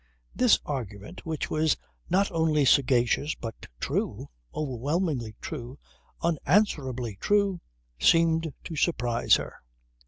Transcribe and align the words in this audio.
This 0.35 0.57
argument 0.65 1.27
which 1.27 1.51
was 1.51 1.77
not 2.09 2.31
only 2.31 2.65
sagacious 2.65 3.35
but 3.35 3.67
true, 3.79 4.29
overwhelmingly 4.51 5.35
true, 5.41 5.77
unanswerably 6.23 7.19
true, 7.21 7.61
seemed 7.99 8.51
to 8.63 8.75
surprise 8.75 9.35
her. 9.35 9.57